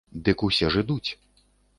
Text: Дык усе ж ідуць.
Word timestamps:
Дык 0.27 0.45
усе 0.47 0.71
ж 0.75 0.81
ідуць. 0.85 1.09